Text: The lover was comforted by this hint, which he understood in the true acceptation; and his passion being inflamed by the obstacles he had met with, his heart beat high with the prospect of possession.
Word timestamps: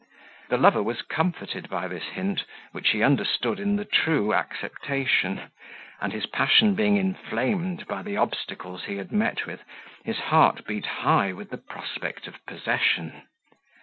The 0.49 0.57
lover 0.57 0.81
was 0.81 1.03
comforted 1.03 1.69
by 1.69 1.87
this 1.87 2.05
hint, 2.05 2.43
which 2.71 2.89
he 2.89 3.03
understood 3.03 3.59
in 3.59 3.75
the 3.75 3.85
true 3.85 4.33
acceptation; 4.33 5.51
and 6.01 6.11
his 6.11 6.25
passion 6.25 6.73
being 6.73 6.97
inflamed 6.97 7.85
by 7.87 8.01
the 8.01 8.17
obstacles 8.17 8.85
he 8.85 8.97
had 8.97 9.11
met 9.11 9.45
with, 9.45 9.61
his 10.03 10.17
heart 10.17 10.65
beat 10.65 10.87
high 10.87 11.33
with 11.33 11.51
the 11.51 11.59
prospect 11.59 12.25
of 12.25 12.43
possession. 12.47 13.25